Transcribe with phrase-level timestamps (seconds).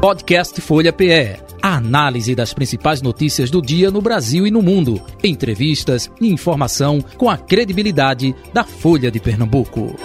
[0.00, 1.40] Podcast Folha PE.
[1.60, 5.02] A análise das principais notícias do dia no Brasil e no mundo.
[5.24, 9.96] Entrevistas e informação com a credibilidade da Folha de Pernambuco.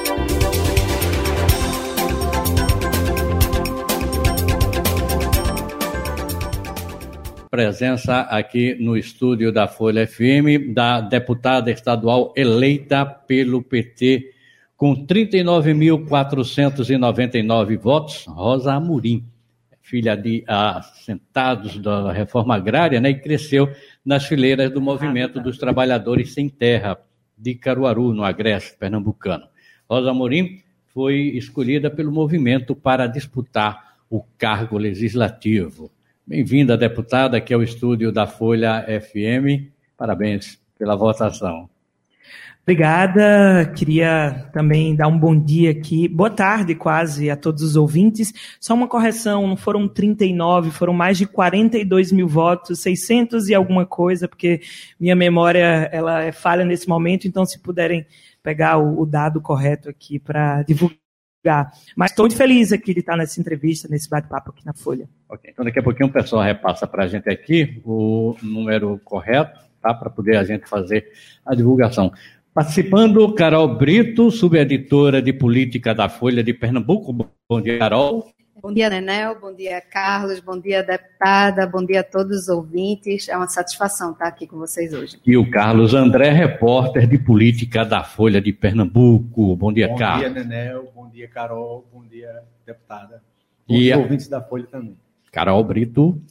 [7.51, 14.31] Presença aqui no estúdio da Folha FM da deputada estadual eleita pelo PT
[14.75, 19.31] com 39.499 votos, Rosa Amorim
[19.93, 23.71] filha de assentados da reforma agrária, né, e cresceu
[24.03, 26.97] nas fileiras do movimento dos trabalhadores sem terra
[27.37, 29.45] de Caruaru, no Agreste pernambucano.
[29.87, 35.91] Rosa Morim foi escolhida pelo movimento para disputar o cargo legislativo.
[36.25, 39.69] Bem-vinda, deputada, aqui ao estúdio da Folha FM.
[39.95, 41.69] Parabéns pela votação.
[42.63, 43.69] Obrigada.
[43.75, 48.33] Queria também dar um bom dia aqui, boa tarde quase a todos os ouvintes.
[48.57, 53.85] Só uma correção, não foram 39, foram mais de 42 mil votos, 600 e alguma
[53.85, 54.61] coisa, porque
[54.97, 58.05] minha memória ela é falha nesse momento, então se puderem
[58.41, 61.73] pegar o, o dado correto aqui para divulgar.
[61.97, 65.09] Mas estou muito feliz aqui de estar nessa entrevista, nesse bate-papo aqui na Folha.
[65.27, 69.59] Ok, então daqui a pouquinho o pessoal repassa para a gente aqui o número correto,
[69.83, 69.93] tá?
[69.93, 71.11] Para poder a gente fazer
[71.45, 72.11] a divulgação.
[72.53, 77.11] Participando, Carol Brito, subeditora de política da Folha de Pernambuco.
[77.49, 78.31] Bom dia, Carol.
[78.61, 79.37] Bom dia, Nenel.
[79.41, 80.39] Bom dia, Carlos.
[80.39, 81.67] Bom dia, deputada.
[81.67, 83.27] Bom dia a todos os ouvintes.
[83.27, 85.19] É uma satisfação estar aqui com vocês hoje.
[85.25, 89.55] E o Carlos André, repórter de política da Folha de Pernambuco.
[89.57, 90.27] Bom dia, Bom Carlos.
[90.27, 90.91] Bom dia, Nenel.
[90.95, 91.85] Bom dia, Carol.
[91.91, 93.21] Bom dia, deputada.
[93.67, 94.95] Bom e ouvintes da Folha também.
[95.29, 96.21] Carol Brito.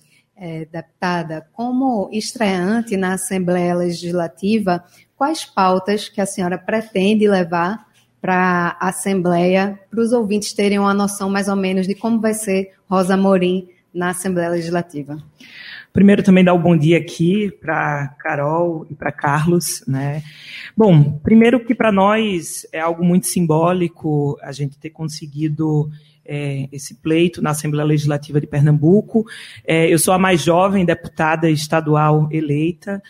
[0.44, 4.82] É, deputada, como estreante na Assembleia Legislativa,
[5.16, 7.86] quais pautas que a senhora pretende levar
[8.20, 12.34] para a Assembleia, para os ouvintes terem uma noção mais ou menos de como vai
[12.34, 15.16] ser Rosa Morim na Assembleia Legislativa.
[15.92, 20.24] Primeiro também dar o um bom dia aqui para Carol e para Carlos, né?
[20.76, 25.88] Bom, primeiro que para nós é algo muito simbólico a gente ter conseguido
[26.24, 29.26] é, esse pleito na Assembleia Legislativa de Pernambuco.
[29.66, 33.02] É, eu sou a mais jovem deputada estadual eleita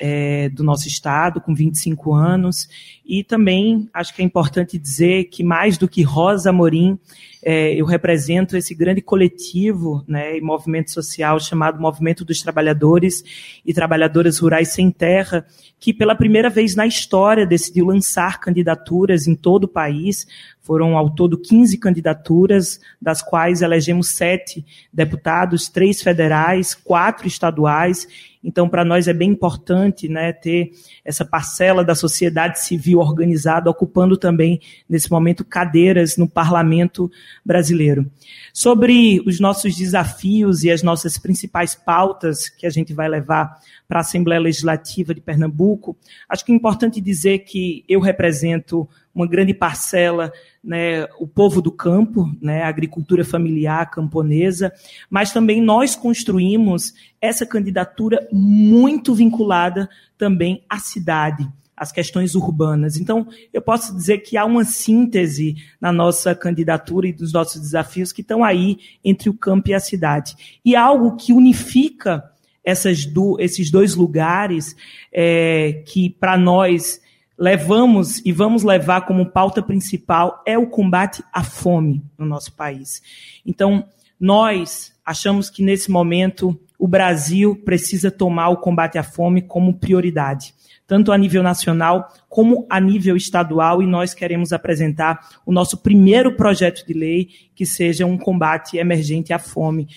[0.00, 2.68] é, do nosso estado, com 25 anos.
[3.04, 6.98] E também acho que é importante dizer que, mais do que Rosa Morim,
[7.42, 13.24] é, eu represento esse grande coletivo né, e movimento social chamado Movimento dos Trabalhadores
[13.64, 15.46] e Trabalhadoras Rurais Sem Terra,
[15.78, 20.26] que pela primeira vez na história decidiu lançar candidaturas em todo o país.
[20.60, 28.06] Foram ao todo 15 candidaturas, das quais elegemos sete deputados, três federais, quatro estaduais
[28.42, 30.72] então, para nós é bem importante né, ter
[31.04, 37.10] essa parcela da sociedade civil organizada ocupando também, nesse momento, cadeiras no parlamento
[37.44, 38.10] brasileiro.
[38.52, 43.58] Sobre os nossos desafios e as nossas principais pautas que a gente vai levar
[43.88, 45.96] para a Assembleia Legislativa de Pernambuco,
[46.28, 50.32] acho que é importante dizer que eu represento uma grande parcela,
[50.62, 54.72] né, o povo do campo, né, a agricultura familiar camponesa,
[55.08, 61.48] mas também nós construímos essa candidatura muito vinculada também à cidade,
[61.80, 62.98] às questões urbanas.
[62.98, 68.12] Então, eu posso dizer que há uma síntese na nossa candidatura e dos nossos desafios
[68.12, 70.60] que estão aí entre o campo e a cidade.
[70.62, 72.30] E algo que unifica
[72.62, 74.76] essas do, esses dois lugares
[75.10, 77.00] é, que, para nós,
[77.38, 83.00] levamos e vamos levar como pauta principal é o combate à fome no nosso país.
[83.46, 83.88] Então,
[84.20, 90.54] nós achamos que nesse momento o Brasil precisa tomar o combate à fome como prioridade,
[90.86, 96.34] tanto a nível nacional como a nível estadual, e nós queremos apresentar o nosso primeiro
[96.36, 99.88] projeto de lei que seja um combate emergente à fome.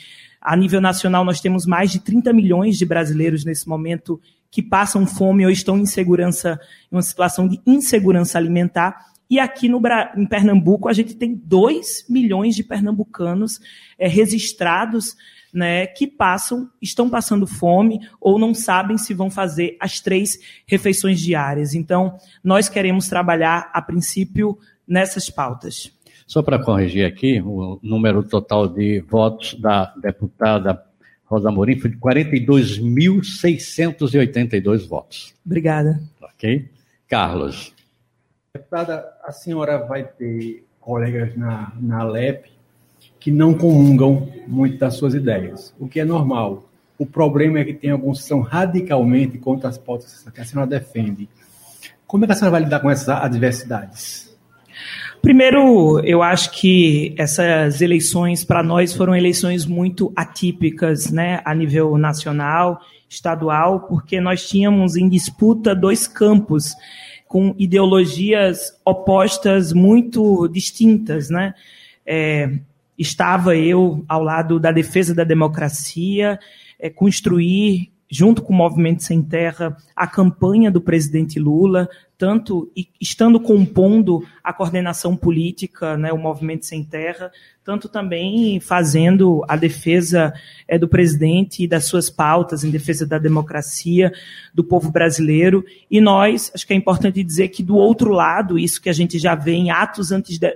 [0.42, 4.20] A nível nacional, nós temos mais de 30 milhões de brasileiros nesse momento
[4.52, 6.60] que passam fome ou estão em segurança,
[6.92, 9.06] em uma situação de insegurança alimentar.
[9.30, 9.82] E aqui no,
[10.18, 13.62] em Pernambuco, a gente tem 2 milhões de pernambucanos
[13.98, 15.16] é, registrados
[15.54, 21.20] né, que passam, estão passando fome ou não sabem se vão fazer as três refeições
[21.20, 21.76] diárias.
[21.76, 24.58] Então, nós queremos trabalhar, a princípio,
[24.88, 25.92] nessas pautas.
[26.26, 30.82] Só para corrigir aqui, o número total de votos da deputada
[31.26, 35.36] Rosa Amorim foi de 42.682 votos.
[35.46, 36.02] Obrigada.
[36.22, 36.72] Ok.
[37.08, 37.74] Carlos.
[38.54, 42.54] Deputada, a senhora vai ter colegas na, na LEP
[43.24, 46.70] que não comungam muito das suas ideias, o que é normal.
[47.00, 50.70] O problema é que tem alguns que são radicalmente contra as pautas que a senhora
[50.70, 51.30] defende.
[52.06, 54.38] Como é que a senhora vai lidar com essas adversidades?
[55.22, 61.98] Primeiro, eu acho que essas eleições para nós foram eleições muito atípicas, né, a nível
[61.98, 66.76] nacional, estadual, porque nós tínhamos em disputa dois campos
[67.26, 71.54] com ideologias opostas muito distintas, né?
[72.06, 72.60] É,
[72.98, 76.40] estava eu ao lado da defesa da democracia,
[76.80, 83.40] é, construir junto com o Movimento Sem Terra, a campanha do presidente Lula, tanto estando
[83.40, 87.32] compondo a coordenação política, né, o Movimento Sem Terra,
[87.64, 90.32] tanto também fazendo a defesa
[90.68, 94.14] é, do presidente e das suas pautas em defesa da democracia,
[94.54, 95.66] do povo brasileiro.
[95.90, 99.18] E nós, acho que é importante dizer que do outro lado, isso que a gente
[99.18, 100.12] já vê em atos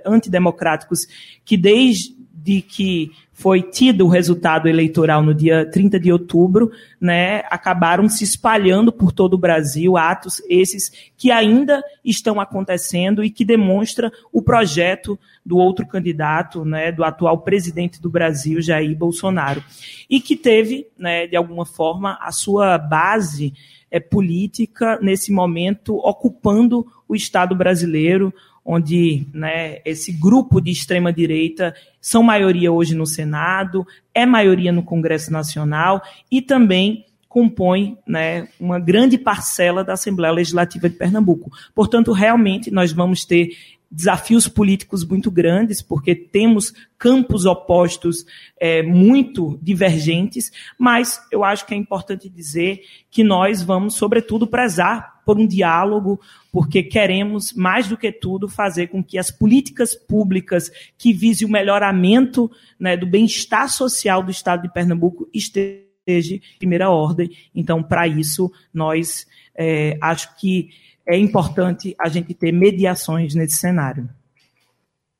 [0.06, 1.08] antidemocráticos,
[1.44, 2.17] que desde
[2.62, 8.90] que foi tido o resultado eleitoral no dia 30 de outubro, né, acabaram se espalhando
[8.90, 15.16] por todo o Brasil, atos esses que ainda estão acontecendo e que demonstra o projeto
[15.46, 19.62] do outro candidato, né, do atual presidente do Brasil, Jair Bolsonaro,
[20.10, 23.54] e que teve, né, de alguma forma, a sua base
[23.88, 28.34] é, política nesse momento ocupando o Estado brasileiro,
[28.70, 34.82] onde né, esse grupo de extrema direita são maioria hoje no Senado, é maioria no
[34.82, 41.50] Congresso Nacional e também compõe né, uma grande parcela da Assembleia Legislativa de Pernambuco.
[41.74, 43.56] Portanto, realmente nós vamos ter
[43.90, 48.26] desafios políticos muito grandes, porque temos campos opostos
[48.60, 55.17] é, muito divergentes, mas eu acho que é importante dizer que nós vamos, sobretudo, prezar
[55.28, 56.18] por um diálogo,
[56.50, 61.50] porque queremos, mais do que tudo, fazer com que as políticas públicas que visem o
[61.50, 67.30] melhoramento né, do bem-estar social do Estado de Pernambuco estejam em primeira ordem.
[67.54, 70.70] Então, para isso, nós é, acho que
[71.06, 74.08] é importante a gente ter mediações nesse cenário.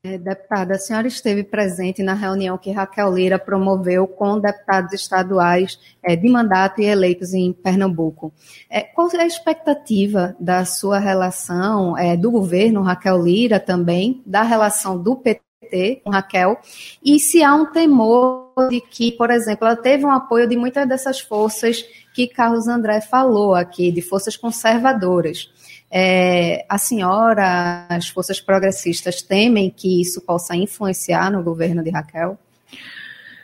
[0.04, 5.76] É, deputada, a senhora esteve presente na reunião que Raquel Lira promoveu com deputados estaduais
[6.00, 8.32] é, de mandato e eleitos em Pernambuco.
[8.70, 14.96] É, qual é a expectativa da sua relação, do governo Raquel Lira também, da relação
[14.96, 16.56] do PT com Raquel,
[17.04, 20.88] e se há um temor de que, por exemplo, ela teve um apoio de muitas
[20.88, 21.84] dessas forças
[22.14, 25.50] que Carlos André falou aqui, de forças conservadoras.
[25.90, 32.38] É, a senhora, as forças progressistas temem que isso possa influenciar no governo de Raquel?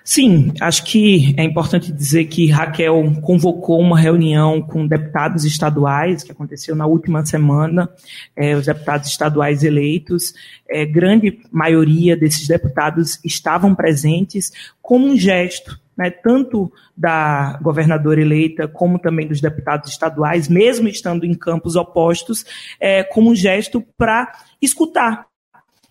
[0.06, 6.30] Sim, acho que é importante dizer que Raquel convocou uma reunião com deputados estaduais, que
[6.30, 7.88] aconteceu na última semana,
[8.36, 10.34] é, os deputados estaduais eleitos.
[10.68, 14.52] É, grande maioria desses deputados estavam presentes
[14.82, 21.24] como um gesto né, tanto da governadora eleita como também dos deputados estaduais, mesmo estando
[21.24, 22.44] em campos opostos,
[22.80, 25.26] é, como um gesto para escutar.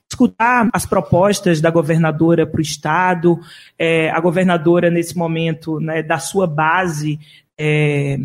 [0.09, 3.39] Escutar as propostas da governadora para o Estado,
[3.79, 7.19] é, a governadora, nesse momento, né, da sua base,
[7.57, 8.19] é,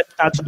[0.00, 0.40] deputados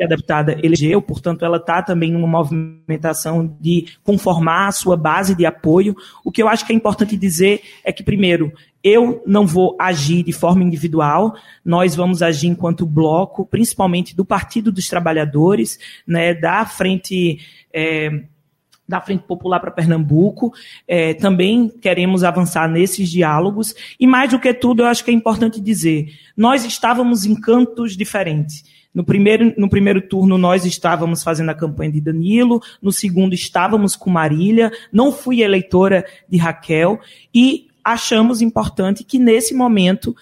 [0.00, 5.34] que a deputada elegeu, portanto, ela está também numa movimentação de conformar a sua base
[5.34, 5.94] de apoio.
[6.24, 8.50] O que eu acho que é importante dizer é que, primeiro,
[8.82, 14.72] eu não vou agir de forma individual, nós vamos agir enquanto bloco, principalmente do Partido
[14.72, 17.38] dos Trabalhadores, né, da frente.
[17.70, 18.22] É,
[18.88, 20.52] da Frente Popular para Pernambuco.
[20.88, 23.72] É, também queremos avançar nesses diálogos.
[24.00, 27.96] E mais do que tudo, eu acho que é importante dizer: nós estávamos em cantos
[27.96, 28.64] diferentes.
[28.92, 33.94] No primeiro, no primeiro turno, nós estávamos fazendo a campanha de Danilo, no segundo, estávamos
[33.94, 36.98] com Marília, não fui eleitora de Raquel,
[37.32, 40.14] e achamos importante que, nesse momento,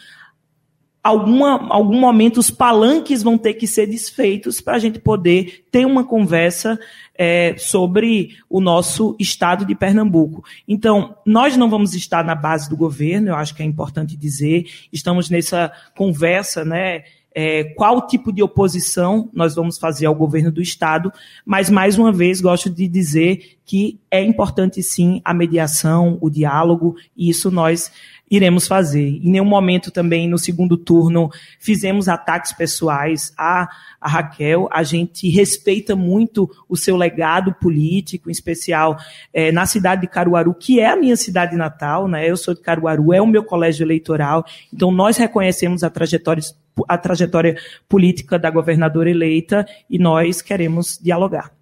[1.02, 5.86] alguma, algum momento os palanques vão ter que ser desfeitos para a gente poder ter
[5.86, 6.78] uma conversa
[7.16, 10.44] é, sobre o nosso estado de Pernambuco.
[10.66, 14.66] Então, nós não vamos estar na base do governo, eu acho que é importante dizer,
[14.92, 17.04] estamos nessa conversa, né?
[17.40, 21.12] É, qual tipo de oposição nós vamos fazer ao governo do Estado,
[21.46, 26.96] mas, mais uma vez, gosto de dizer que é importante, sim, a mediação, o diálogo,
[27.16, 27.92] e isso nós
[28.30, 29.08] iremos fazer.
[29.08, 33.68] Em nenhum momento também, no segundo turno, fizemos ataques pessoais a,
[34.00, 34.68] a Raquel.
[34.70, 38.96] A gente respeita muito o seu legado político, em especial
[39.32, 42.28] é, na cidade de Caruaru, que é a minha cidade natal, né?
[42.28, 44.44] Eu sou de Caruaru, é o meu colégio eleitoral.
[44.72, 46.42] Então, nós reconhecemos a trajetória
[46.86, 47.56] a trajetória
[47.88, 51.52] política da governadora eleita e nós queremos dialogar.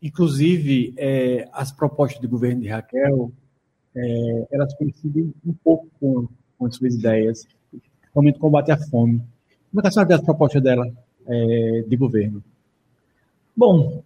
[0.00, 3.32] Inclusive, é, as propostas do governo de Raquel,
[3.98, 6.28] é, elas coincidem um pouco com,
[6.58, 7.46] com as suas ideias,
[8.00, 9.22] principalmente combate à fome.
[9.70, 10.86] Como é que a senhora vê as propostas dela
[11.26, 12.42] é, de governo?
[13.56, 14.02] Bom,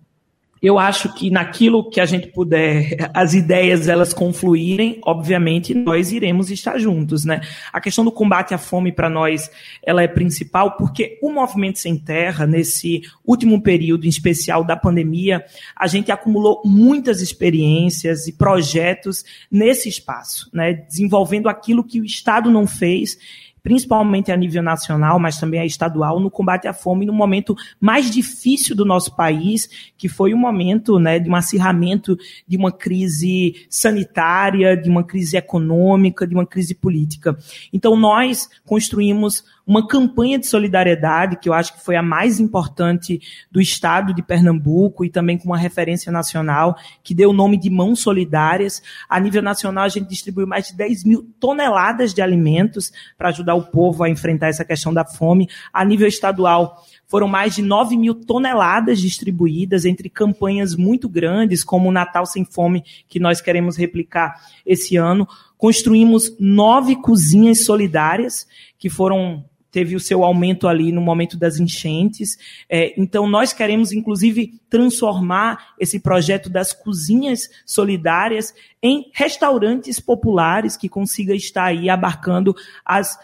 [0.62, 6.50] eu acho que naquilo que a gente puder, as ideias elas confluírem, obviamente nós iremos
[6.50, 7.40] estar juntos, né?
[7.72, 9.50] A questão do combate à fome para nós,
[9.82, 15.44] ela é principal porque o movimento sem terra nesse último período, em especial da pandemia,
[15.74, 20.72] a gente acumulou muitas experiências e projetos nesse espaço, né?
[20.74, 23.18] Desenvolvendo aquilo que o Estado não fez
[23.62, 28.10] principalmente a nível nacional, mas também a estadual, no combate à fome no momento mais
[28.10, 32.16] difícil do nosso país, que foi o momento né, de um acirramento
[32.46, 37.36] de uma crise sanitária, de uma crise econômica, de uma crise política.
[37.72, 43.20] Então, nós construímos uma campanha de solidariedade, que eu acho que foi a mais importante
[43.50, 47.70] do estado de Pernambuco e também com uma referência nacional, que deu o nome de
[47.70, 48.82] Mãos Solidárias.
[49.08, 53.54] A nível nacional, a gente distribuiu mais de 10 mil toneladas de alimentos para ajudar
[53.54, 55.48] o povo a enfrentar essa questão da fome.
[55.72, 61.90] A nível estadual, foram mais de 9 mil toneladas distribuídas entre campanhas muito grandes, como
[61.90, 65.28] o Natal Sem Fome, que nós queremos replicar esse ano.
[65.58, 72.36] Construímos nove cozinhas solidárias, que foram teve o seu aumento ali no momento das enchentes.
[72.68, 80.88] É, então, nós queremos, inclusive, transformar esse projeto das cozinhas solidárias em restaurantes populares que
[80.88, 83.18] consiga estar aí abarcando as,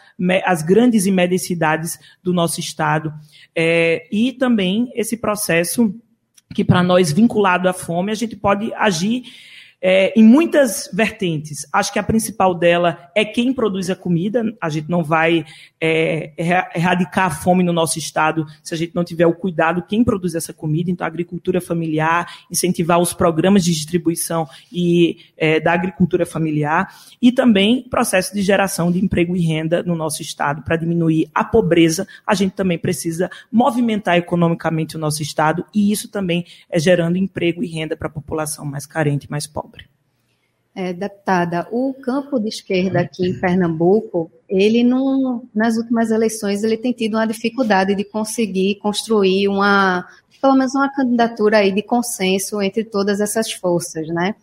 [0.44, 3.12] as grandes e médias cidades do nosso estado.
[3.54, 5.94] É, e também esse processo
[6.54, 9.24] que, para nós, vinculado à fome, a gente pode agir
[9.80, 11.66] é, em muitas vertentes.
[11.72, 14.42] Acho que a principal dela é quem produz a comida.
[14.60, 15.44] A gente não vai
[15.80, 16.32] é,
[16.74, 20.34] erradicar a fome no nosso estado se a gente não tiver o cuidado quem produz
[20.34, 20.90] essa comida.
[20.90, 26.92] Então, a agricultura familiar, incentivar os programas de distribuição e é, da agricultura familiar
[27.22, 31.44] e também processo de geração de emprego e renda no nosso estado para diminuir a
[31.44, 32.06] pobreza.
[32.26, 37.62] A gente também precisa movimentar economicamente o nosso estado e isso também é gerando emprego
[37.62, 39.67] e renda para a população mais carente, mais pobre.
[40.80, 46.76] É, deputada, o campo de esquerda aqui em Pernambuco, ele não, nas últimas eleições, ele
[46.76, 50.06] tem tido uma dificuldade de conseguir construir uma,
[50.40, 54.36] pelo menos uma candidatura aí de consenso entre todas essas forças, né?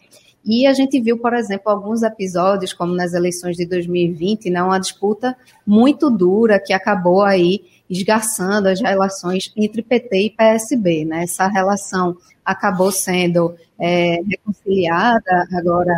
[0.43, 4.77] E a gente viu, por exemplo, alguns episódios, como nas eleições de 2020, né, uma
[4.77, 11.05] disputa muito dura que acabou aí esgarçando as relações entre PT e PSB.
[11.05, 11.23] Né?
[11.23, 15.97] Essa relação acabou sendo é, reconciliada agora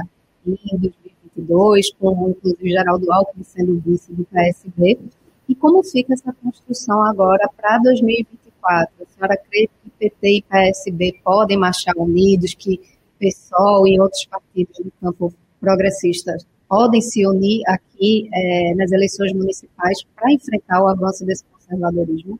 [0.49, 4.99] em 2022, com inclusive Geraldo Alckmin sendo vice do PSB.
[5.47, 8.93] E como fica essa construção agora para 2024?
[9.01, 12.81] A senhora crê que PT e PSB podem marchar unidos, que
[13.19, 16.37] PSOL e outros partidos do campo progressista
[16.67, 22.39] podem se unir aqui é, nas eleições municipais para enfrentar o avanço desse conservadorismo?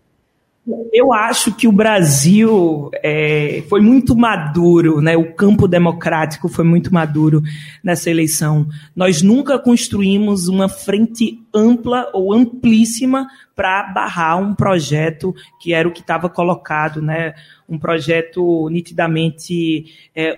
[0.92, 5.16] Eu acho que o Brasil é, foi muito maduro, né?
[5.16, 7.42] o campo democrático foi muito maduro
[7.82, 8.68] nessa eleição.
[8.94, 15.92] Nós nunca construímos uma frente ampla ou amplíssima para barrar um projeto que era o
[15.92, 17.34] que estava colocado, né?
[17.70, 20.38] um projeto nitidamente é,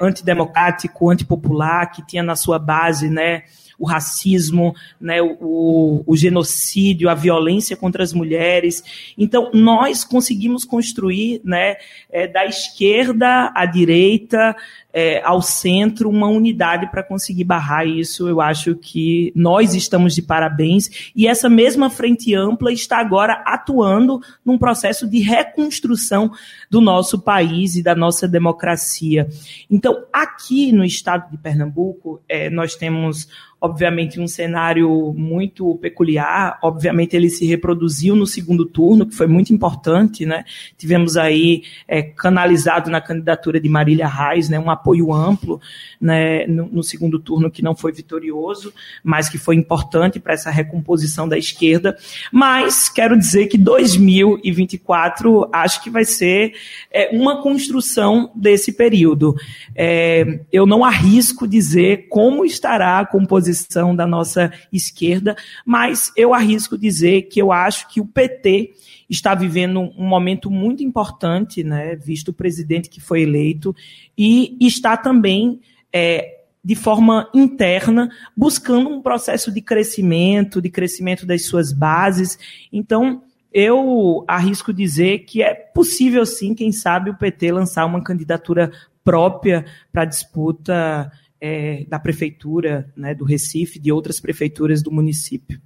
[0.00, 3.42] antidemocrático, antipopular, que tinha na sua base né,
[3.78, 8.82] o racismo, né, o, o, genocídio, a violência contra as mulheres.
[9.16, 11.76] Então, nós conseguimos construir né,
[12.10, 14.56] é, da esquerda à direita,
[14.92, 18.28] é, ao centro, uma unidade para conseguir barrar isso.
[18.28, 21.10] Eu acho que nós estamos de parabéns.
[21.16, 26.30] E essa mesma frente ampla está agora atuando num processo de reconstrução
[26.70, 29.28] do nosso país e da nossa democracia.
[29.68, 33.28] Então, aqui no estado de Pernambuco, é, nós temos
[33.64, 36.58] obviamente um cenário muito peculiar.
[36.62, 40.44] Obviamente ele se reproduziu no segundo turno, que foi muito importante, né?
[40.76, 45.58] Tivemos aí é, canalizado na candidatura de Marília Reis, né, um apoio amplo,
[45.98, 48.70] né, no, no segundo turno que não foi vitorioso,
[49.02, 51.96] mas que foi importante para essa recomposição da esquerda.
[52.30, 56.52] Mas quero dizer que 2024 acho que vai ser
[56.92, 59.34] é, uma construção desse período.
[59.74, 66.34] É, eu não arrisco dizer como estará a composição posição da nossa esquerda, mas eu
[66.34, 68.72] arrisco dizer que eu acho que o PT
[69.08, 73.74] está vivendo um momento muito importante, né, visto o presidente que foi eleito,
[74.18, 75.60] e está também
[75.92, 82.38] é, de forma interna, buscando um processo de crescimento, de crescimento das suas bases.
[82.72, 88.72] Então, eu arrisco dizer que é possível sim, quem sabe, o PT lançar uma candidatura
[89.04, 95.60] própria para disputa é, da prefeitura né, do Recife, de outras prefeituras do município.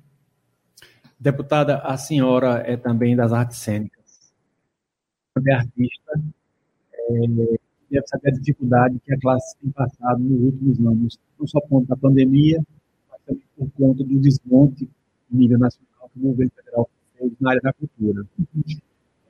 [1.18, 4.32] Deputada, a senhora é também das artes cênicas.
[5.46, 6.20] É artista
[7.10, 11.68] é, saber a dificuldade que a classe tem passado nos últimos anos, não só por
[11.68, 12.62] conta da pandemia,
[13.10, 14.88] mas também por conta do desmonte
[15.30, 18.26] no nível nacional que o governo federal fez na área da cultura.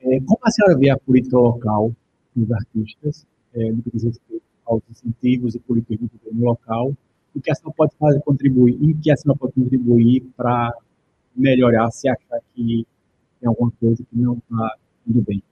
[0.00, 1.94] É, como a senhora vê a política local
[2.34, 6.92] dos artistas, é, no que diz respeito aos incentivos e políticas do governo local,
[7.34, 10.72] o que a senhora pode fazer contribuir, em que a senhora pode contribuir para
[11.34, 12.86] melhorar, se achar que
[13.40, 14.74] tem alguma coisa que não está
[15.06, 15.42] indo bem?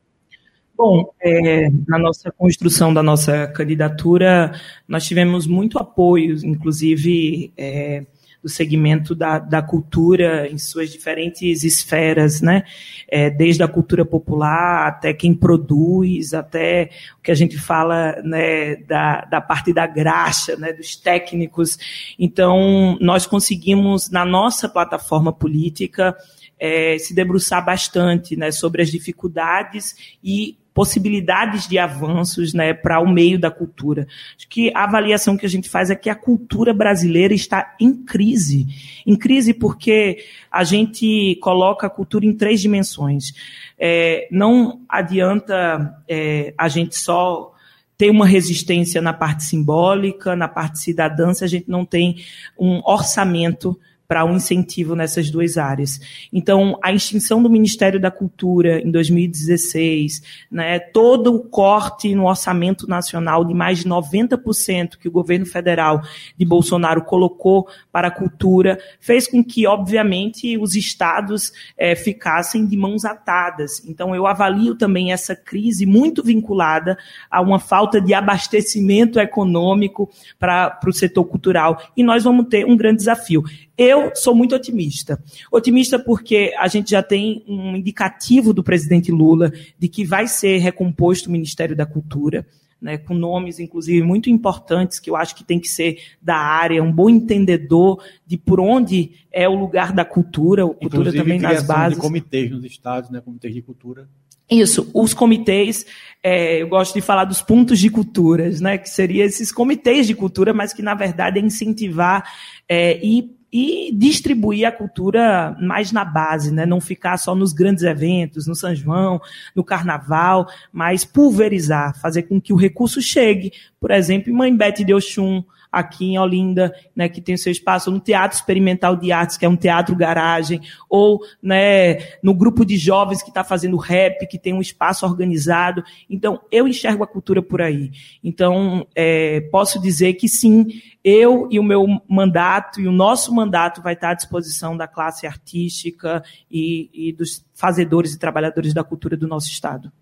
[0.77, 4.53] Bom, é, na nossa construção da nossa candidatura,
[4.87, 8.05] nós tivemos muito apoio, inclusive é,
[8.47, 12.63] do segmento da, da cultura em suas diferentes esferas, né?
[13.09, 18.77] É, desde a cultura popular até quem produz, até o que a gente fala né,
[18.77, 21.77] da, da parte da graxa, né, dos técnicos.
[22.17, 26.17] Então, nós conseguimos, na nossa plataforma política,
[26.57, 33.09] é, se debruçar bastante né, sobre as dificuldades e possibilidades de avanços né, para o
[33.09, 34.07] meio da cultura.
[34.37, 37.95] Acho que a avaliação que a gente faz é que a cultura brasileira está em
[37.95, 38.67] crise.
[39.07, 43.33] Em crise porque a gente coloca a cultura em três dimensões.
[43.79, 47.55] É, não adianta é, a gente só
[47.97, 52.17] ter uma resistência na parte simbólica, na parte cidadã, se a gente não tem
[52.59, 56.01] um orçamento para um incentivo nessas duas áreas.
[56.33, 62.89] Então, a extinção do Ministério da Cultura em 2016, né, todo o corte no orçamento
[62.89, 66.03] nacional de mais de 90% que o governo federal
[66.37, 72.77] de Bolsonaro colocou para a cultura, fez com que, obviamente, os estados é, ficassem de
[72.77, 73.83] mãos atadas.
[73.87, 76.97] Então, eu avalio também essa crise muito vinculada
[77.31, 81.81] a uma falta de abastecimento econômico para o setor cultural.
[81.97, 83.45] E nós vamos ter um grande desafio.
[83.77, 85.23] Eu sou muito otimista.
[85.53, 90.59] Otimista porque a gente já tem um indicativo do presidente Lula de que vai ser
[90.59, 92.47] recomposto o Ministério da Cultura.
[92.79, 96.83] Né, com nomes, inclusive, muito importantes, que eu acho que tem que ser da área,
[96.83, 101.41] um bom entendedor de por onde é o lugar da cultura, a cultura inclusive, também
[101.41, 101.97] nas bases.
[101.97, 104.07] de comitês nos estados, né, comitês de cultura.
[104.49, 105.87] Isso, os comitês,
[106.23, 110.15] é, eu gosto de falar dos pontos de culturas, né, que seriam esses comitês de
[110.15, 112.31] cultura, mas que, na verdade, é incentivar
[112.69, 116.67] é, e e distribuir a cultura mais na base, né?
[116.67, 119.19] não ficar só nos grandes eventos, no São João,
[119.55, 124.85] no Carnaval, mas pulverizar, fazer com que o recurso chegue, por exemplo, em Mãe Bete
[124.85, 125.43] de Oxum,
[125.77, 129.45] aqui em Olinda, né, que tem o seu espaço, no Teatro Experimental de Artes, que
[129.45, 134.39] é um teatro garagem, ou né, no grupo de jovens que está fazendo rap, que
[134.39, 135.85] tem um espaço organizado.
[136.09, 137.91] Então, eu enxergo a cultura por aí.
[138.25, 140.67] Então, é, posso dizer que sim,
[141.05, 145.27] eu e o meu mandato, e o nosso mandato vai estar à disposição da classe
[145.27, 149.93] artística e, e dos fazedores e trabalhadores da cultura do nosso Estado.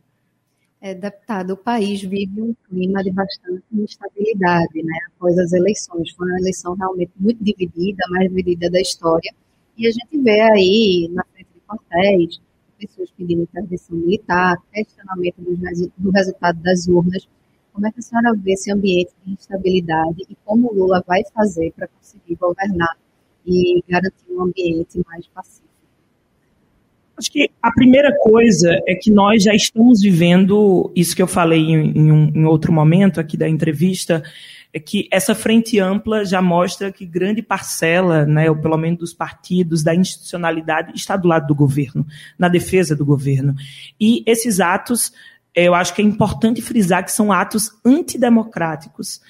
[0.86, 4.98] É, deputado, o país vive um clima de bastante instabilidade, né?
[5.08, 9.32] Após as eleições, foi uma eleição realmente muito dividida, mais dividida da história,
[9.78, 12.38] e a gente vê aí na frente de quartéis
[12.78, 15.56] pessoas pedindo intervenção militar, questionamento do,
[15.96, 17.26] do resultado das urnas.
[17.72, 21.22] Como é que a senhora vê esse ambiente de instabilidade e como o Lula vai
[21.32, 22.94] fazer para conseguir governar
[23.46, 25.63] e garantir um ambiente mais pacífico?
[27.16, 31.61] Acho que a primeira coisa é que nós já estamos vivendo isso que eu falei
[31.61, 34.22] em, em, um, em outro momento aqui da entrevista,
[34.72, 39.14] é que essa frente ampla já mostra que grande parcela, né, ou pelo menos dos
[39.14, 42.05] partidos, da institucionalidade, está do lado do governo,
[42.37, 43.55] na defesa do governo.
[44.00, 45.12] E esses atos,
[45.55, 49.20] eu acho que é importante frisar que são atos antidemocráticos,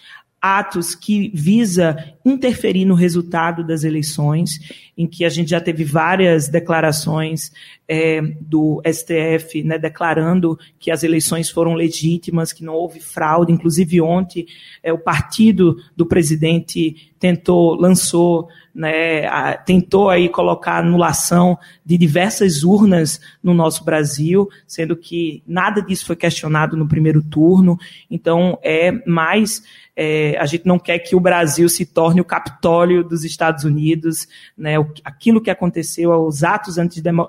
[0.44, 4.60] atos que visa interferir no resultado das eleições,
[4.96, 7.50] em que a gente já teve várias declarações
[7.88, 13.52] é, do STF né, declarando que as eleições foram legítimas, que não houve fraude.
[13.52, 14.46] Inclusive ontem
[14.82, 21.56] é, o partido do presidente tentou lançou né, a, tentou aí colocar anulação
[21.86, 27.78] de diversas urnas no nosso Brasil, sendo que nada disso foi questionado no primeiro turno.
[28.10, 29.62] Então é mais
[29.96, 34.28] é, a gente não quer que o Brasil se torne o Capitólio dos Estados Unidos,
[34.58, 36.76] né, o, aquilo que aconteceu, os atos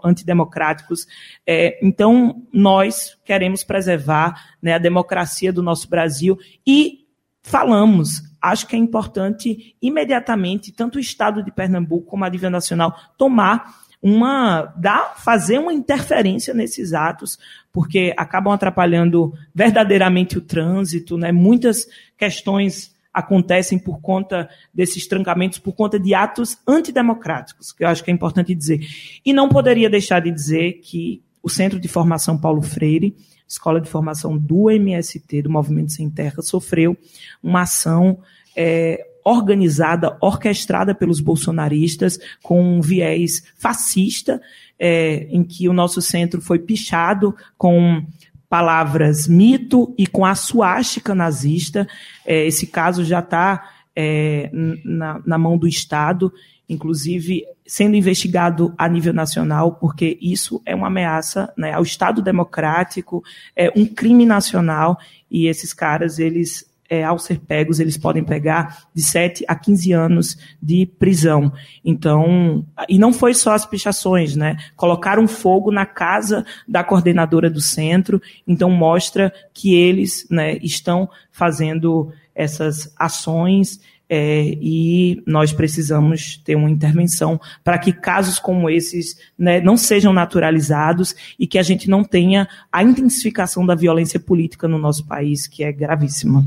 [0.03, 1.07] antidemocráticos.
[1.47, 7.04] É, então, nós queremos preservar né, a democracia do nosso Brasil e
[7.45, 8.23] falamos.
[8.41, 13.75] Acho que é importante imediatamente, tanto o Estado de Pernambuco como a nível nacional, tomar
[14.01, 17.39] uma dar, fazer uma interferência nesses atos,
[17.71, 21.31] porque acabam atrapalhando verdadeiramente o trânsito, né?
[21.31, 28.03] Muitas questões acontecem por conta desses trancamentos, por conta de atos antidemocráticos, que eu acho
[28.03, 28.79] que é importante dizer.
[29.25, 33.15] E não poderia deixar de dizer que o Centro de Formação Paulo Freire,
[33.47, 36.97] escola de formação do MST, do Movimento Sem Terra, sofreu
[37.41, 38.19] uma ação
[38.55, 44.41] é, organizada, orquestrada pelos bolsonaristas, com um viés fascista,
[44.77, 48.05] é, em que o nosso centro foi pichado com
[48.47, 51.87] palavras mito e com a suástica nazista.
[52.25, 56.31] É, esse caso já está é, na, na mão do Estado,
[56.69, 63.23] inclusive sendo investigado a nível nacional, porque isso é uma ameaça né, ao Estado democrático,
[63.55, 64.97] é um crime nacional,
[65.29, 69.91] e esses caras, eles é, ao ser pegos, eles podem pegar de 7 a 15
[69.91, 71.51] anos de prisão.
[71.83, 74.57] Então, e não foi só as pichações, né?
[74.75, 82.11] Colocaram fogo na casa da coordenadora do centro, então mostra que eles né, estão fazendo
[82.35, 89.59] essas ações é, e nós precisamos ter uma intervenção para que casos como esses né,
[89.59, 94.77] não sejam naturalizados e que a gente não tenha a intensificação da violência política no
[94.77, 96.45] nosso país, que é gravíssima.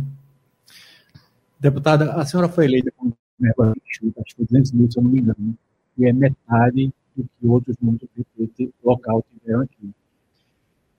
[1.59, 3.17] Deputada, a senhora foi eleita com que
[4.39, 5.59] 200 mil, se eu não me engano,
[5.97, 8.09] e é metade do que outros mundos
[8.85, 9.91] local tiveram aqui.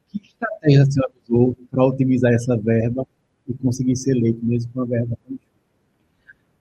[0.09, 3.05] Que estratégia a senhora usou para otimizar essa verba
[3.47, 5.17] e conseguir ser eleito mesmo com a verba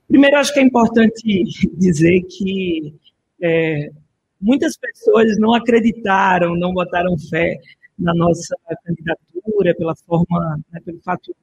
[0.09, 1.45] Primeiro, acho que é importante
[1.77, 2.95] dizer que
[3.43, 3.91] é,
[4.41, 7.61] muitas pessoas não acreditaram, não botaram fé
[7.99, 11.35] na nossa candidatura, pela forma, né, pelo fato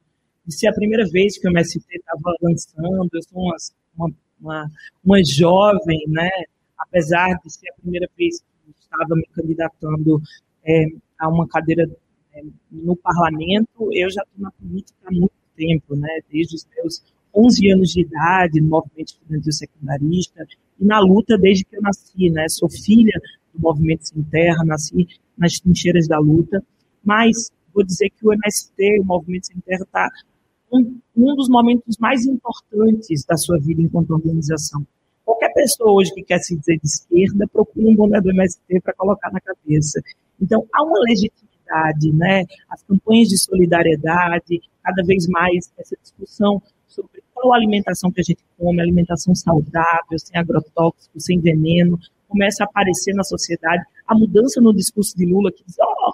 [0.45, 3.10] de ser a primeira vez que o MST estava lançando.
[3.13, 3.56] Eu sou uma,
[3.97, 4.71] uma, uma,
[5.04, 6.30] uma, jovem, né?
[6.78, 10.21] apesar de ser a primeira vez que estava me candidatando
[10.63, 10.86] é,
[11.19, 11.89] a uma cadeira
[12.34, 16.19] é, no parlamento, eu já estou na política há muito tempo, né?
[16.32, 17.04] desde os meus
[17.36, 20.48] 11 anos de idade, no movimento estudantil secundarista,
[20.80, 22.30] e na luta desde que eu nasci.
[22.30, 22.48] Né?
[22.50, 23.19] Sou filha
[23.54, 26.63] do movimento Sem Terra, nasci nas trincheiras da luta,
[27.04, 30.10] mas vou dizer que o MST, o Movimento Sem Terra, está
[30.71, 34.86] um, um dos momentos mais importantes da sua vida enquanto organização.
[35.26, 38.93] Qualquer pessoa hoje que quer se dizer de esquerda procura um boné do MST para
[38.93, 40.02] colocar na cabeça.
[40.39, 42.45] Então, há uma legitimidade, né?
[42.69, 48.24] As campanhas de solidariedade, cada vez mais essa discussão sobre qual a alimentação que a
[48.24, 53.84] gente come, alimentação saudável, sem agrotóxico, sem veneno, começa a aparecer na sociedade.
[54.08, 56.13] A mudança no discurso de Lula, que diz, oh,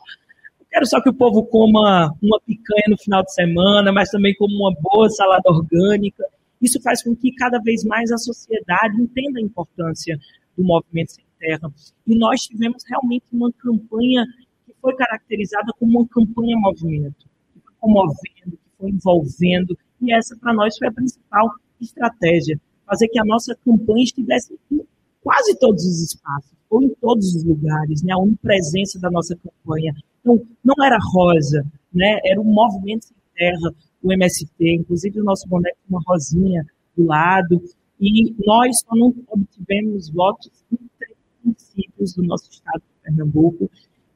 [0.71, 4.55] Quero só que o povo coma uma picanha no final de semana, mas também como
[4.55, 6.23] uma boa salada orgânica.
[6.61, 10.17] Isso faz com que cada vez mais a sociedade entenda a importância
[10.55, 11.69] do movimento sem terra.
[12.07, 14.25] E nós tivemos realmente uma campanha
[14.65, 20.35] que foi caracterizada como uma campanha movimento, que foi comovendo, que foi envolvendo, e essa
[20.35, 24.81] para nós foi a principal estratégia, fazer que a nossa campanha estivesse em
[25.23, 28.13] quase todos os espaços, ou em todos os lugares, né?
[28.13, 32.19] a onipresença da nossa campanha, então, não era rosa, né?
[32.23, 37.05] era um movimento sem terra, o MST, inclusive o nosso boneco com uma rosinha do
[37.05, 37.61] lado,
[37.99, 43.69] e nós só não obtivemos votos em três municípios do nosso estado de Pernambuco,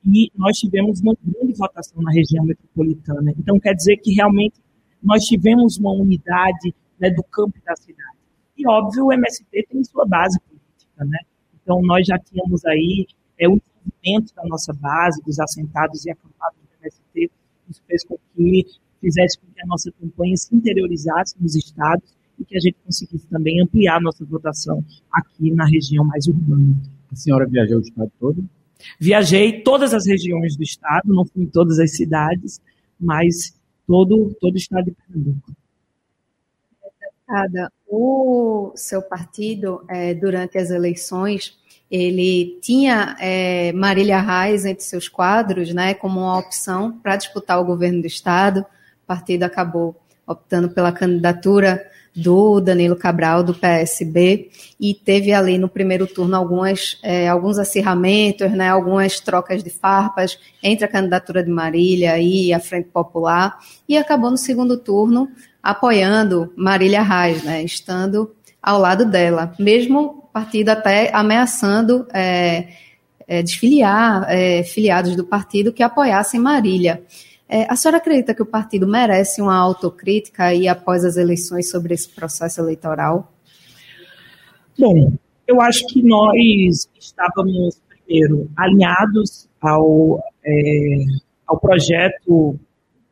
[0.07, 3.33] e nós tivemos uma grande votação na região metropolitana.
[3.37, 4.55] Então, quer dizer que realmente
[5.05, 8.17] nós tivemos uma unidade né, do campo da cidade.
[8.57, 11.19] E, óbvio, o MST tem sua base política, né?
[11.61, 13.05] Então, nós já tínhamos aí
[13.37, 17.31] é, o desenvolvimento da nossa base, dos assentados e acampados do MST,
[17.69, 18.65] isso fez com que
[19.01, 23.27] fizesse com que a nossa campanha se interiorizasse nos estados e que a gente conseguisse
[23.27, 26.75] também ampliar a nossa votação aqui na região mais urbana.
[27.11, 28.43] A senhora viajou o estado todo?
[28.99, 32.59] Viajei todas as regiões do estado, não fui em todas as cidades,
[32.99, 33.53] mas
[33.87, 35.51] todo, todo o estado de Pernambuco.
[37.01, 41.57] Deputada, o seu partido, é, durante as eleições,
[41.89, 47.65] ele tinha é, Marília Reis entre seus quadros, né, como uma opção para disputar o
[47.65, 48.61] governo do estado.
[48.61, 49.95] O partido acabou
[50.27, 54.49] optando pela candidatura do Danilo Cabral, do PSB,
[54.79, 60.39] e teve ali no primeiro turno algumas, é, alguns acirramentos, né, algumas trocas de farpas
[60.63, 65.29] entre a candidatura de Marília e a Frente Popular, e acabou no segundo turno
[65.61, 72.67] apoiando Marília Reis, né, estando ao lado dela, mesmo partido até ameaçando é,
[73.27, 77.03] é, desfiliar é, filiados do partido que apoiassem Marília.
[77.47, 81.93] É, a senhora acredita que o partido merece uma autocrítica aí após as eleições sobre
[81.93, 83.31] esse processo eleitoral?
[84.77, 85.13] Bom,
[85.47, 91.05] eu acho que nós estávamos, primeiro, alinhados ao, é,
[91.45, 92.59] ao projeto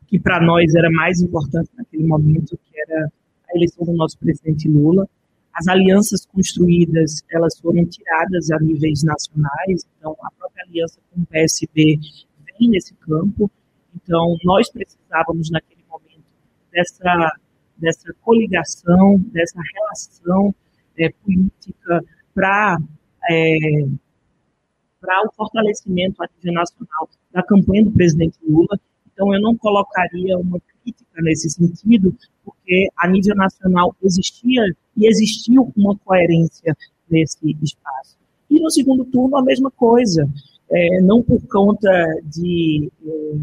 [0.06, 3.10] que para nós era mais importante naquele momento, que era
[3.48, 5.08] a eleição do nosso presidente Lula.
[5.52, 11.26] As alianças construídas, elas foram tiradas a níveis nacionais, então a própria aliança com o
[11.26, 11.98] PSB
[12.58, 13.50] vem nesse campo,
[13.94, 16.24] Então, nós precisávamos, naquele momento,
[16.72, 17.36] dessa,
[17.76, 20.54] dessa coligação, dessa relação
[20.98, 22.04] é, política
[22.34, 22.78] para
[23.30, 23.56] é,
[25.04, 28.80] para o fortalecimento a nível nacional da campanha do presidente Lula.
[29.12, 34.62] Então, eu não colocaria uma crítica nesse sentido, porque a nível nacional existia
[34.96, 36.74] e existiu uma coerência
[37.08, 38.16] nesse espaço.
[38.50, 40.28] E no segundo turno, a mesma coisa.
[40.70, 41.90] É, não por conta
[42.24, 43.36] de, é,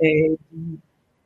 [0.00, 0.78] é de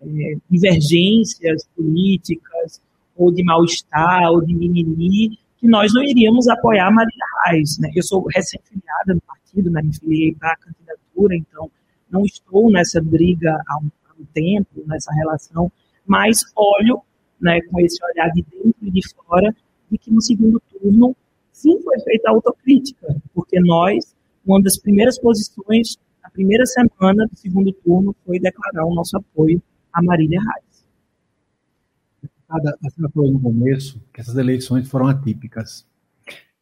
[0.04, 2.80] é, divergências políticas
[3.16, 7.78] ou de mal-estar ou de mimimi, que nós não iríamos apoiar a Reis.
[7.78, 7.90] Né?
[7.94, 9.80] Eu sou recém-filiada no partido, né?
[9.82, 11.70] me filiei para a candidatura, então
[12.10, 15.70] não estou nessa briga há um, há um, tempo, nessa relação,
[16.04, 17.00] mas olho
[17.40, 19.54] né, com esse olhar de dentro e de fora
[19.90, 21.14] de que no segundo turno
[21.52, 25.96] sim foi feita a autocrítica, porque nós, uma das primeiras posições,
[26.32, 30.72] primeira semana do segundo turno foi declarar o nosso apoio a Marília Reis.
[32.48, 35.86] A senhora falou no começo que essas eleições foram atípicas.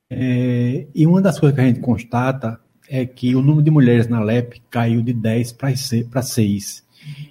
[0.09, 4.09] É, e uma das coisas que a gente constata é que o número de mulheres
[4.09, 6.85] na LEP caiu de 10 para 6.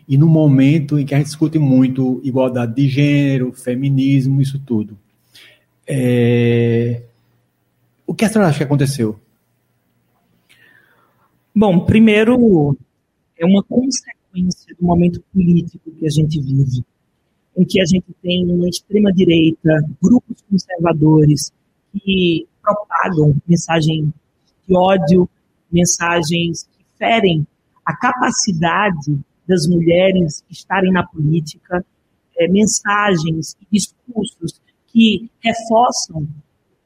[0.07, 4.97] E no momento em que a gente discute muito igualdade de gênero, feminismo, isso tudo.
[5.85, 7.01] É...
[8.07, 9.19] O que a senhora acha que aconteceu?
[11.55, 12.77] Bom, primeiro,
[13.37, 16.83] é uma consequência do momento político que a gente vive,
[17.57, 21.51] em que a gente tem uma extrema-direita, grupos conservadores
[21.91, 24.13] que propagam mensagem
[24.67, 25.27] de ódio,
[25.71, 27.45] mensagens que ferem
[27.83, 31.83] a capacidade das mulheres estarem na política,
[32.37, 36.27] é, mensagens e discursos que reforçam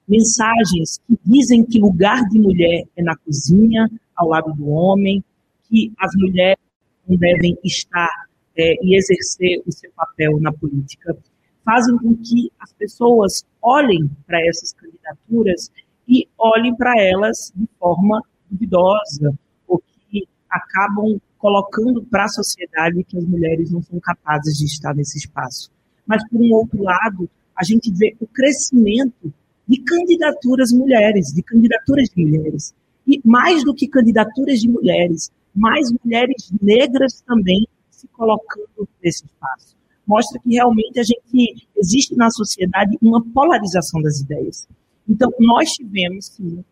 [0.08, 5.24] mensagens que dizem que lugar de mulher é na cozinha, ao lado do homem,
[5.70, 6.62] que as mulheres
[7.08, 11.18] não devem estar é, e exercer o seu papel na política,
[11.66, 15.72] fazem com que as pessoas olhem para essas candidaturas
[16.08, 19.34] e olhem para elas de forma duvidosa,
[19.68, 24.94] ou que acabam colocando para a sociedade que as mulheres não são capazes de estar
[24.94, 25.72] nesse espaço.
[26.06, 29.34] Mas, por um outro lado, a gente vê o crescimento
[29.68, 32.74] de candidaturas mulheres, de candidaturas de mulheres.
[33.08, 39.76] E mais do que candidaturas de mulheres, mais mulheres negras também se colocando nesse espaço.
[40.06, 44.68] Mostra que realmente a gente existe na sociedade uma polarização das ideias.
[45.08, 46.64] Então, nós tivemos, sim,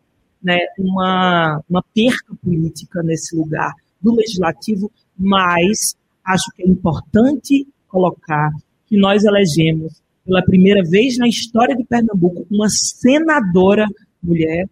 [0.42, 8.50] né, uma, uma perca política nesse lugar do legislativo, mas acho que é importante colocar
[8.86, 13.86] que nós elegemos pela primeira vez na história de Pernambuco uma senadora
[14.22, 14.68] mulher,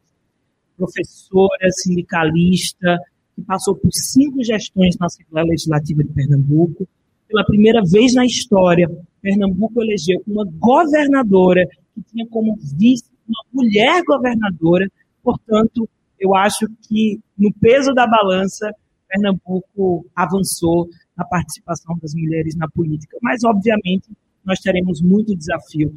[0.80, 2.98] professora, sindicalista,
[3.36, 6.88] que passou por cinco gestões na Assembleia Legislativa de Pernambuco.
[7.28, 8.90] Pela primeira vez na história,
[9.20, 14.88] Pernambuco elegeu uma governadora que tinha como vice uma mulher governadora
[15.22, 15.88] Portanto,
[16.18, 18.72] eu acho que no peso da balança,
[19.08, 23.16] Pernambuco avançou na participação das mulheres na política.
[23.22, 24.08] Mas, obviamente,
[24.44, 25.92] nós teremos muito desafio,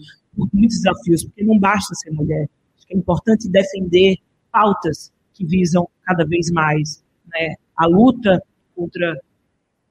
[0.54, 2.50] muitos desafios, porque não basta ser mulher.
[2.78, 4.18] Acho que é importante defender
[4.54, 8.42] pautas que visam cada vez mais né, a luta
[8.76, 9.20] contra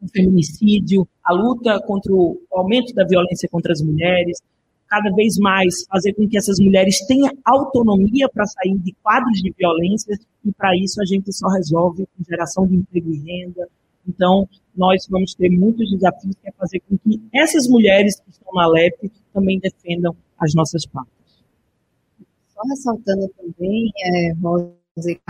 [0.00, 4.40] o feminicídio, a luta contra o aumento da violência contra as mulheres,
[4.88, 9.52] cada vez mais fazer com que essas mulheres tenham autonomia para sair de quadros de
[9.56, 13.68] violência e para isso a gente só resolve com geração de emprego e renda.
[14.06, 18.52] Então, nós vamos ter muitos desafios que é fazer com que essas mulheres que estão
[18.52, 21.21] na LEP também defendam as nossas pautas.
[22.62, 24.72] Só ressaltando também, é, Rosa,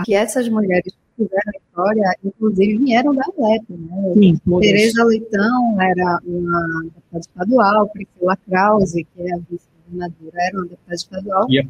[0.05, 4.13] que essas mulheres fizeram a história, inclusive vieram da LEP, né?
[4.13, 10.67] Sim, Tereza Leitão era uma deputada estadual, Priscila Krause, que é a vice-governadora, era uma
[10.67, 11.47] deputada estadual.
[11.49, 11.67] E a,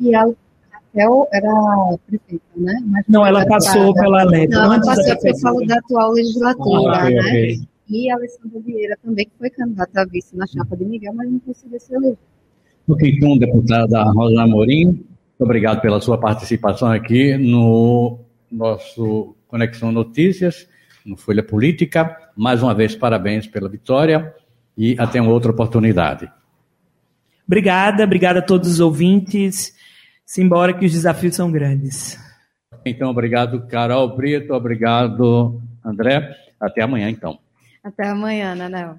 [0.00, 0.34] e a
[0.72, 2.80] Raquel era prefeita, né?
[2.86, 4.50] Mas não, ela passou pela LEP.
[4.50, 7.20] Não, ela passou, eu falo da atual legislatura, ah, né?
[7.20, 7.60] Okay.
[7.88, 11.30] E a Alessandra Vieira também, que foi candidata a vice na chapa de Miguel, mas
[11.30, 12.18] não conseguiu ser eleita.
[12.90, 15.04] Ok, então, deputada Rosa Amorim, muito
[15.38, 18.18] obrigado pela sua participação aqui no
[18.50, 20.68] nosso Conexão Notícias,
[21.06, 22.16] no Folha Política.
[22.36, 24.34] Mais uma vez, parabéns pela vitória
[24.76, 26.28] e até uma outra oportunidade.
[27.46, 29.72] Obrigada, obrigada a todos os ouvintes.
[30.26, 32.18] Simbora que os desafios são grandes.
[32.84, 36.34] Então, obrigado, Carol Brito, obrigado, André.
[36.60, 37.38] Até amanhã, então.
[37.84, 38.98] Até amanhã, Nanel.